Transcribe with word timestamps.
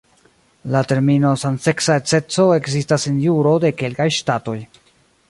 La 0.75 0.79
termino 0.91 1.33
"samseksa 1.41 1.97
edzeco" 2.01 2.45
ekzistas 2.55 3.05
en 3.13 3.21
juro 3.27 3.53
de 3.67 3.73
kelkaj 3.83 4.09
ŝtatoj. 4.17 4.57